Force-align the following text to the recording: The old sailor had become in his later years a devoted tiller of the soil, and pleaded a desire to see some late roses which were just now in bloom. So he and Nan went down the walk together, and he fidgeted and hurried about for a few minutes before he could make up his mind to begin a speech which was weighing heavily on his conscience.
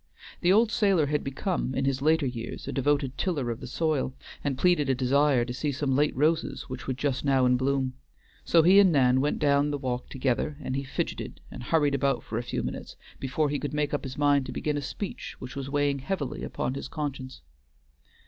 The 0.39 0.51
old 0.51 0.71
sailor 0.71 1.05
had 1.05 1.23
become 1.23 1.75
in 1.75 1.85
his 1.85 2.01
later 2.01 2.25
years 2.25 2.67
a 2.67 2.71
devoted 2.71 3.19
tiller 3.19 3.51
of 3.51 3.59
the 3.59 3.67
soil, 3.67 4.15
and 4.43 4.57
pleaded 4.57 4.89
a 4.89 4.95
desire 4.95 5.45
to 5.45 5.53
see 5.53 5.71
some 5.71 5.95
late 5.95 6.15
roses 6.15 6.63
which 6.63 6.87
were 6.87 6.95
just 6.95 7.23
now 7.23 7.45
in 7.45 7.55
bloom. 7.55 7.93
So 8.43 8.63
he 8.63 8.79
and 8.79 8.91
Nan 8.91 9.21
went 9.21 9.37
down 9.37 9.69
the 9.69 9.77
walk 9.77 10.09
together, 10.09 10.57
and 10.59 10.75
he 10.75 10.83
fidgeted 10.83 11.39
and 11.51 11.61
hurried 11.61 11.93
about 11.93 12.23
for 12.23 12.39
a 12.39 12.41
few 12.43 12.63
minutes 12.63 12.95
before 13.19 13.51
he 13.51 13.59
could 13.59 13.75
make 13.75 13.93
up 13.93 14.03
his 14.03 14.17
mind 14.17 14.47
to 14.47 14.51
begin 14.51 14.75
a 14.75 14.81
speech 14.81 15.35
which 15.37 15.55
was 15.55 15.69
weighing 15.69 15.99
heavily 15.99 16.43
on 16.57 16.73
his 16.73 16.87
conscience. 16.87 17.43